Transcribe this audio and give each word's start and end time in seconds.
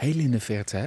Heel 0.00 0.18
in 0.18 0.30
de 0.30 0.40
verte, 0.40 0.76
hè? 0.76 0.86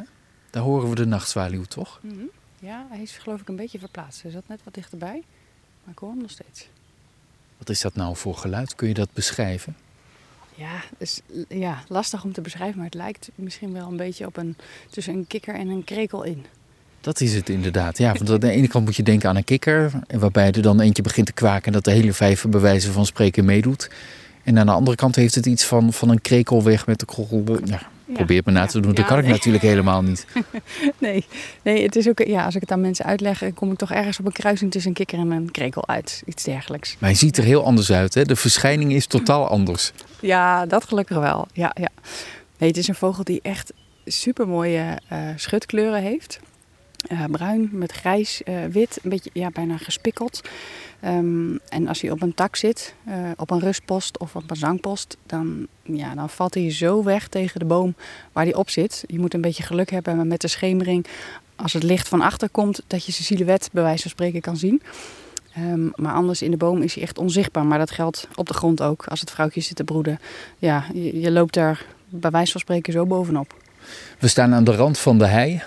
Daar 0.50 0.64
horen 0.64 0.90
we 0.90 0.96
de 0.96 1.06
nachtzwaluw, 1.06 1.64
toch? 1.64 2.00
Mhm. 2.02 2.24
Ja, 2.60 2.86
hij 2.90 3.02
is 3.02 3.18
geloof 3.18 3.42
ik 3.42 3.48
een 3.48 3.56
beetje 3.56 3.80
verplaatst. 3.80 4.22
Hij 4.22 4.32
zat 4.32 4.44
net 4.48 4.60
wat 4.64 4.74
dichterbij, 4.74 5.24
maar 5.84 5.94
ik 5.94 6.00
hoor 6.00 6.10
hem 6.10 6.22
nog 6.22 6.30
steeds. 6.30 6.68
Wat 7.58 7.70
is 7.70 7.82
dat 7.82 7.96
nou 7.96 8.16
voor 8.16 8.36
geluid? 8.36 8.76
Kun 8.76 8.88
je 8.88 8.94
dat 8.94 9.14
beschrijven? 9.14 9.76
Ja, 10.56 10.84
dus, 10.98 11.22
ja, 11.48 11.84
lastig 11.88 12.24
om 12.24 12.34
te 12.34 12.42
beschrijven, 12.42 12.76
maar 12.76 12.86
het 12.86 12.94
lijkt 12.94 13.30
misschien 13.36 13.74
wel 13.74 13.88
een 13.88 13.98
beetje 13.98 14.26
op 14.26 14.38
een, 14.38 14.56
tussen 14.90 15.14
een 15.14 15.28
kikker 15.28 15.56
en 15.56 15.68
een 15.68 15.84
krekel 15.84 16.24
in. 16.24 16.46
Dat 17.02 17.22
is 17.22 17.34
het 17.34 17.50
inderdaad. 17.50 17.98
Ja, 17.98 18.14
want 18.14 18.30
aan 18.30 18.40
de 18.40 18.50
ene 18.50 18.68
kant 18.68 18.86
moet 18.86 18.96
je 18.96 19.04
denken 19.04 19.30
aan 19.30 19.36
een 19.36 19.44
kikker, 19.44 19.92
waarbij 20.08 20.52
er 20.52 20.62
dan 20.62 20.80
eentje 20.80 21.04
begint 21.04 21.26
te 21.26 21.34
kwaken 21.34 21.66
en 21.66 21.74
dat 21.74 21.84
de 21.84 21.92
hele 21.92 22.14
vijver 22.14 22.50
bij 22.50 22.60
wijze 22.60 22.92
van 22.92 23.06
spreken 23.06 23.46
meedoet. 23.46 23.90
En 24.44 24.60
aan 24.60 24.66
de 24.66 24.72
andere 24.72 24.98
kant 24.98 25.16
heeft 25.16 25.36
het 25.36 25.46
iets 25.46 25.66
van, 25.66 25.94
van 25.94 26.10
een 26.10 26.22
krekelweg 26.22 26.86
met 26.86 27.00
de 27.00 27.06
krol. 27.06 27.60
Ja, 27.66 27.92
probeer 28.14 28.38
het 28.38 28.46
me 28.46 28.52
na 28.52 28.66
te 28.66 28.80
doen. 28.80 28.90
Ja, 28.92 28.96
dat 28.96 29.06
kan 29.06 29.20
ik 29.20 29.26
natuurlijk 29.26 29.64
helemaal 29.64 30.02
niet. 30.02 30.26
Nee, 30.98 31.26
nee 31.62 31.84
het 31.84 31.96
is 31.96 32.10
ook, 32.10 32.20
ja, 32.20 32.46
als 32.46 32.56
ik 32.56 32.62
het 32.62 32.72
aan 32.72 32.82
mensen 32.82 33.06
uitleg, 33.06 33.44
kom 33.54 33.72
ik 33.72 33.78
toch 33.78 33.92
ergens 33.92 34.20
op 34.20 34.26
een 34.26 34.32
kruising 34.32 34.72
tussen 34.72 34.90
een 34.90 34.96
kikker 34.98 35.20
en 35.20 35.32
een 35.32 35.52
krekel 35.52 35.88
uit. 35.88 36.24
Iets 36.26 36.44
dergelijks. 36.44 36.96
Maar 37.00 37.10
hij 37.10 37.18
ziet 37.18 37.38
er 37.38 37.44
heel 37.44 37.66
anders 37.66 37.92
uit. 37.92 38.14
Hè? 38.14 38.24
De 38.24 38.36
verschijning 38.36 38.94
is 38.94 39.08
totaal 39.08 39.48
anders. 39.48 39.92
Ja, 40.20 40.66
dat 40.66 40.84
gelukkig 40.84 41.18
wel. 41.18 41.48
Ja, 41.54 41.72
ja. 41.80 41.90
Nee, 42.58 42.70
het 42.70 42.78
is 42.78 42.88
een 42.88 42.96
vogel 42.96 43.24
die 43.24 43.40
echt 43.42 43.74
super 44.06 44.48
mooie 44.48 45.00
schutkleuren 45.36 46.02
heeft. 46.02 46.40
Eh, 47.04 47.24
bruin 47.32 47.70
met 47.72 47.92
grijs, 47.92 48.44
eh, 48.44 48.56
wit, 48.72 49.00
een 49.04 49.10
beetje 49.10 49.30
ja, 49.34 49.50
bijna 49.50 49.78
gespikkeld. 49.78 50.42
Ehm, 51.00 51.56
en 51.70 51.88
als 51.88 52.02
hij 52.02 52.12
op 52.12 52.22
een 52.22 52.34
tak 52.34 52.56
zit, 52.56 52.96
eh, 53.06 53.16
op 53.38 53.52
een 53.52 53.60
rustpost 53.60 54.18
of 54.18 54.36
op 54.36 54.50
een 54.50 54.56
zangpost, 54.56 55.18
dan, 55.26 55.68
ja, 55.82 56.16
dan 56.16 56.30
valt 56.30 56.54
hij 56.54 56.72
zo 56.72 57.04
weg 57.04 57.28
tegen 57.28 57.60
de 57.60 57.66
boom 57.66 57.96
waar 58.32 58.44
hij 58.44 58.54
op 58.54 58.70
zit. 58.70 59.04
Je 59.08 59.20
moet 59.20 59.34
een 59.34 59.42
beetje 59.42 59.64
geluk 59.64 59.90
hebben 59.90 60.28
met 60.28 60.42
de 60.42 60.48
schemering. 60.48 61.06
Als 61.56 61.74
het 61.74 61.84
licht 61.84 62.08
van 62.08 62.22
achter 62.22 62.50
komt, 62.50 62.82
dat 62.88 63.06
je 63.06 63.12
zijn 63.12 63.26
silhouet 63.26 63.70
bij 63.72 63.84
wijze 63.84 64.02
van 64.02 64.12
spreken 64.12 64.42
kan 64.42 64.58
zien. 64.58 64.82
Ehm, 65.54 65.88
maar 65.96 66.14
anders 66.14 66.42
in 66.42 66.52
de 66.52 66.58
boom 66.58 66.82
is 66.82 66.94
hij 66.94 67.04
echt 67.04 67.18
onzichtbaar. 67.18 67.66
Maar 67.66 67.78
dat 67.78 67.92
geldt 67.92 68.28
op 68.36 68.48
de 68.48 68.54
grond 68.54 68.82
ook. 68.82 69.06
Als 69.08 69.20
het 69.20 69.32
vrouwtje 69.32 69.62
zit 69.62 69.76
te 69.76 69.84
broeden. 69.84 70.20
Ja, 70.58 70.86
je, 70.94 71.20
je 71.20 71.32
loopt 71.32 71.54
daar 71.54 71.86
bij 72.10 72.32
wijze 72.32 72.52
van 72.52 72.62
spreken 72.62 72.94
zo 72.94 73.06
bovenop. 73.06 73.56
We 74.20 74.28
staan 74.28 74.54
aan 74.54 74.64
de 74.64 74.76
rand 74.76 74.98
van 74.98 75.18
de 75.18 75.26
hei. 75.26 75.62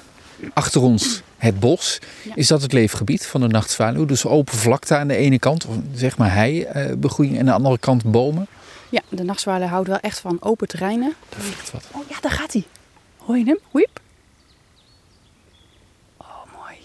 Achter 0.53 0.83
ons 0.83 1.23
het 1.37 1.61
bos. 1.61 1.99
Ja. 2.25 2.35
Is 2.35 2.47
dat 2.47 2.63
het 2.63 2.73
leefgebied 2.73 3.27
van 3.27 3.41
de 3.41 3.49
nachtzwaluw? 3.49 4.05
Dus 4.05 4.27
open 4.27 4.55
vlakte 4.59 4.97
aan 4.97 5.09
de 5.09 5.17
ene 5.17 5.39
kant, 5.39 5.67
of 5.67 5.75
zeg 5.95 6.19
maar 6.19 6.33
heibegroeiing, 6.33 7.37
en 7.37 7.41
aan 7.41 7.47
de 7.47 7.53
andere 7.53 7.79
kant 7.79 8.05
bomen. 8.05 8.47
Ja, 8.89 9.03
de 9.09 9.25
nachtzwaluw 9.25 9.67
houdt 9.67 9.89
wel 9.89 9.99
echt 9.99 10.19
van 10.19 10.37
open 10.41 10.69
terreinen. 10.69 11.15
Daar 11.29 11.41
vliegt 11.41 11.71
wat. 11.71 11.85
Oh 11.93 12.09
ja, 12.09 12.21
daar 12.21 12.31
gaat 12.31 12.53
hij. 12.53 12.65
Hoor 13.17 13.39
je 13.39 13.45
hem? 13.45 13.59
Wiep. 13.73 14.01
Oh, 16.17 16.27
mooi. 16.59 16.77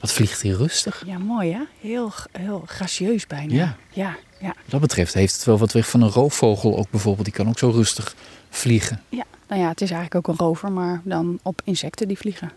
Wat 0.00 0.12
vliegt 0.12 0.42
hier 0.42 0.56
rustig? 0.56 1.02
Ja, 1.06 1.18
mooi 1.18 1.52
hè? 1.52 1.62
Heel, 1.80 2.12
heel 2.32 2.62
gracieus 2.66 3.26
bijna. 3.26 3.54
Ja. 3.54 3.76
Ja, 3.90 4.16
ja. 4.40 4.46
Wat 4.46 4.54
dat 4.66 4.80
betreft 4.80 5.14
heeft 5.14 5.34
het 5.34 5.44
wel 5.44 5.58
wat 5.58 5.72
weg 5.72 5.88
van 5.88 6.02
een 6.02 6.10
roofvogel 6.10 6.76
ook 6.78 6.90
bijvoorbeeld. 6.90 7.24
Die 7.24 7.34
kan 7.34 7.48
ook 7.48 7.58
zo 7.58 7.70
rustig 7.70 8.14
vliegen. 8.50 9.02
ja. 9.08 9.24
Nou 9.48 9.60
ja, 9.60 9.68
het 9.68 9.80
is 9.80 9.90
eigenlijk 9.90 10.28
ook 10.28 10.34
een 10.38 10.46
rover, 10.46 10.72
maar 10.72 11.00
dan 11.04 11.38
op 11.42 11.60
insecten 11.64 12.08
die 12.08 12.18
vliegen. 12.18 12.52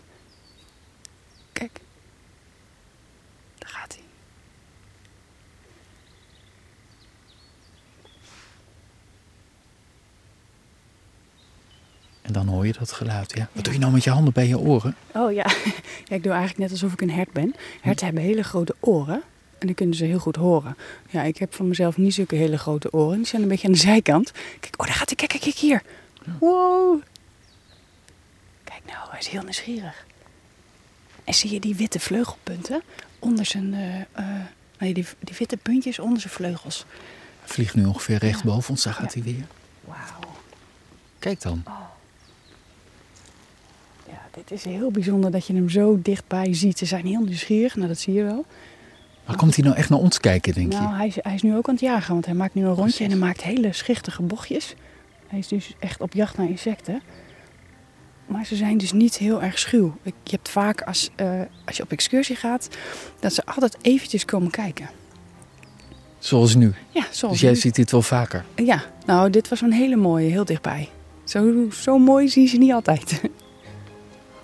Kijk. 1.52 1.80
Daar 3.58 3.68
gaat 3.70 3.94
hij. 3.94 4.02
En 12.32 12.44
dan 12.44 12.54
hoor 12.54 12.66
je 12.66 12.72
dat 12.78 12.92
geluid. 12.92 13.32
Ja. 13.36 13.48
Wat 13.52 13.64
doe 13.64 13.72
je 13.72 13.78
nou 13.78 13.92
met 13.92 14.04
je 14.04 14.10
handen 14.10 14.32
bij 14.32 14.46
je 14.46 14.58
oren? 14.58 14.96
Oh 15.14 15.32
ja. 15.32 15.46
ja, 16.08 16.16
ik 16.16 16.22
doe 16.22 16.32
eigenlijk 16.32 16.58
net 16.58 16.70
alsof 16.70 16.92
ik 16.92 17.00
een 17.00 17.10
hert 17.10 17.32
ben. 17.32 17.54
Herten 17.80 18.04
hebben 18.04 18.22
hele 18.22 18.42
grote 18.42 18.74
oren 18.80 19.22
en 19.58 19.66
dan 19.66 19.74
kunnen 19.74 19.96
ze 19.96 20.04
heel 20.04 20.18
goed 20.18 20.36
horen. 20.36 20.76
Ja, 21.10 21.22
ik 21.22 21.36
heb 21.36 21.54
van 21.54 21.68
mezelf 21.68 21.96
niet 21.96 22.14
zulke 22.14 22.34
hele 22.34 22.58
grote 22.58 22.92
oren. 22.92 23.16
Die 23.16 23.26
zijn 23.26 23.42
een 23.42 23.48
beetje 23.48 23.66
aan 23.66 23.72
de 23.72 23.78
zijkant. 23.78 24.32
Kijk, 24.60 24.80
oh 24.80 24.86
daar 24.86 24.94
gaat 24.94 25.08
hij. 25.08 25.16
Kijk, 25.16 25.30
kijk, 25.30 25.42
kijk 25.42 25.56
hier. 25.56 25.82
Wow. 26.38 27.00
Kijk 28.64 28.82
nou, 28.86 29.10
hij 29.10 29.18
is 29.18 29.28
heel 29.28 29.42
nieuwsgierig. 29.42 30.06
En 31.24 31.34
zie 31.34 31.52
je 31.52 31.60
die 31.60 31.74
witte 31.74 32.00
vleugelpunten 32.00 32.82
onder 33.18 33.46
zijn... 33.46 33.74
eh, 33.74 34.00
eh, 34.00 34.46
nee, 34.78 34.94
die, 34.94 35.06
die 35.20 35.36
witte 35.38 35.56
puntjes 35.56 35.98
onder 35.98 36.20
zijn 36.20 36.32
vleugels. 36.32 36.84
Hij 37.40 37.48
vliegt 37.48 37.74
nu 37.74 37.84
ongeveer 37.84 38.18
recht 38.18 38.44
boven 38.44 38.70
ons. 38.70 38.82
Daar 38.82 38.94
gaat 38.94 39.14
hij 39.14 39.22
weer. 39.22 39.46
Wauw. 39.84 40.32
Kijk 41.18 41.40
dan. 41.40 41.64
Ja, 44.12 44.18
dit 44.30 44.50
is 44.50 44.64
heel 44.64 44.90
bijzonder 44.90 45.30
dat 45.30 45.46
je 45.46 45.54
hem 45.54 45.68
zo 45.68 45.98
dichtbij 46.02 46.54
ziet. 46.54 46.78
Ze 46.78 46.84
zijn 46.84 47.06
heel 47.06 47.20
nieuwsgierig, 47.22 47.76
nou 47.76 47.88
dat 47.88 47.98
zie 47.98 48.14
je 48.14 48.22
wel. 48.22 48.44
Maar 49.26 49.36
komt 49.36 49.54
hij 49.56 49.64
nou 49.64 49.76
echt 49.76 49.88
naar 49.90 49.98
ons 49.98 50.20
kijken, 50.20 50.52
denk 50.54 50.72
Nou, 50.72 50.88
je? 50.90 50.94
hij 50.96 51.06
is, 51.06 51.16
hij 51.22 51.34
is 51.34 51.42
nu 51.42 51.56
ook 51.56 51.68
aan 51.68 51.74
het 51.74 51.82
jagen, 51.82 52.12
want 52.12 52.26
hij 52.26 52.34
maakt 52.34 52.54
nu 52.54 52.60
een 52.62 52.66
rondje 52.66 52.82
Precies. 52.82 53.04
en 53.04 53.10
hij 53.10 53.20
maakt 53.20 53.42
hele 53.42 53.72
schichtige 53.72 54.22
bochtjes. 54.22 54.74
Hij 55.26 55.38
is 55.38 55.48
dus 55.48 55.74
echt 55.78 56.00
op 56.00 56.12
jacht 56.12 56.36
naar 56.36 56.48
insecten. 56.48 57.02
Maar 58.26 58.46
ze 58.46 58.56
zijn 58.56 58.78
dus 58.78 58.92
niet 58.92 59.16
heel 59.18 59.42
erg 59.42 59.58
schuw. 59.58 59.96
Ik- 60.02 60.14
Je 60.22 60.36
hebt 60.36 60.48
vaak 60.48 60.82
als, 60.82 61.10
eh, 61.16 61.40
als 61.66 61.76
je 61.76 61.82
op 61.82 61.92
excursie 61.92 62.36
gaat, 62.36 62.68
dat 63.20 63.32
ze 63.34 63.44
altijd 63.46 63.76
eventjes 63.82 64.24
komen 64.24 64.50
kijken. 64.50 64.88
Zoals 66.18 66.54
nu. 66.54 66.74
Ja, 66.90 67.04
zoals 67.10 67.32
Dus 67.32 67.42
jij 67.42 67.50
nu. 67.52 67.56
ziet 67.56 67.74
dit 67.74 67.90
wel 67.90 68.02
vaker. 68.02 68.44
Ja, 68.56 68.82
nou 69.06 69.30
dit 69.30 69.48
was 69.48 69.60
een 69.60 69.72
hele 69.72 69.96
mooie, 69.96 70.28
heel 70.30 70.44
dichtbij. 70.44 70.88
Zo, 71.24 71.70
zo 71.70 71.98
mooi 71.98 72.28
zie 72.28 72.42
je 72.42 72.48
ze 72.48 72.56
niet 72.56 72.72
altijd. 72.72 73.20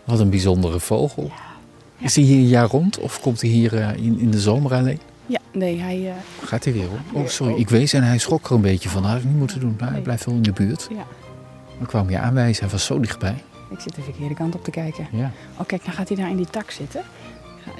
Wat 0.09 0.21
een 0.21 0.31
bijzondere 0.31 0.81
vogel. 0.81 1.31
Is 1.99 2.15
hij 2.17 2.25
hier 2.25 2.37
een 2.39 2.47
jaar 2.49 2.67
rond 2.69 2.99
of 2.99 3.21
komt 3.21 3.41
hij 3.41 3.51
hier 3.51 3.75
eh, 3.81 3.97
in, 4.05 4.19
in 4.19 4.31
de 4.31 4.41
zomer 4.41 4.75
alleen? 4.75 5.01
Ja, 5.27 5.39
nee, 5.53 5.79
hij... 5.79 6.09
eh, 6.09 6.15
Gaat 6.47 6.65
hij 6.65 6.73
weer 6.73 6.89
op? 6.91 6.99
Oh, 7.13 7.27
sorry. 7.27 7.55
Ik 7.55 7.69
wees 7.69 7.93
en 7.93 8.03
hij 8.03 8.19
schrok 8.19 8.49
er 8.49 8.55
een 8.55 8.61
beetje 8.61 8.89
van. 8.89 9.03
Dat 9.03 9.11
had 9.11 9.21
ik 9.21 9.27
niet 9.27 9.37
moeten 9.37 9.61
doen. 9.61 9.77
Maar 9.81 9.91
hij 9.93 10.01
blijft 10.01 10.25
wel 10.25 10.35
in 10.35 10.43
de 10.43 10.53
buurt. 10.53 10.89
ja, 10.91 11.07
We 11.79 11.87
kwamen 11.87 12.13
je 12.13 12.19
aanwijzen. 12.19 12.63
Hij 12.63 12.73
was 12.73 12.85
zo 12.85 13.01
dichtbij. 13.01 13.43
ik 13.71 13.81
zit 13.81 13.95
de 13.95 14.03
verkeerde 14.03 14.35
kant 14.35 14.55
op 14.55 14.65
te 14.65 14.71
kijken. 14.71 15.07
Ja. 15.13 15.31
Oh, 15.57 15.67
kijk, 15.67 15.83
nou 15.85 15.95
gaat 15.97 16.09
hij 16.09 16.17
daar 16.17 16.31
in 16.31 16.37
die 16.37 16.47
tak 16.51 16.71
zitten. 16.71 17.01
Oh, 17.69 17.75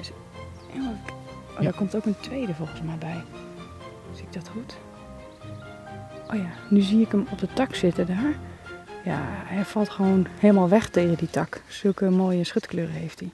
Ja. 0.73 1.61
daar 1.61 1.73
komt 1.73 1.95
ook 1.95 2.05
een 2.05 2.15
tweede 2.19 2.53
volgens 2.53 2.81
mij 2.81 2.95
bij. 2.99 3.21
Zie 4.15 4.23
ik 4.23 4.33
dat 4.33 4.49
goed? 4.53 4.77
Oh 6.31 6.35
ja, 6.35 6.49
nu 6.69 6.81
zie 6.81 7.01
ik 7.01 7.11
hem 7.11 7.27
op 7.31 7.39
de 7.39 7.47
tak 7.53 7.75
zitten 7.75 8.07
daar. 8.07 8.33
Ja, 9.03 9.21
hij 9.45 9.65
valt 9.65 9.89
gewoon 9.89 10.27
helemaal 10.39 10.69
weg 10.69 10.89
tegen 10.89 11.15
die 11.15 11.29
tak. 11.29 11.61
Zulke 11.67 12.09
mooie 12.09 12.43
schutkleuren 12.43 12.93
heeft 12.93 13.19
hij. 13.19 13.29